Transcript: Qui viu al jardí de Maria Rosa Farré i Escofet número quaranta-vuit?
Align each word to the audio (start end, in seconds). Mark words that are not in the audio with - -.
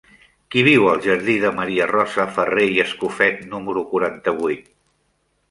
Qui 0.53 0.61
viu 0.67 0.85
al 0.93 1.03
jardí 1.03 1.35
de 1.43 1.51
Maria 1.57 1.87
Rosa 1.91 2.25
Farré 2.39 2.65
i 2.77 2.81
Escofet 2.85 3.45
número 3.53 3.85
quaranta-vuit? 3.93 4.67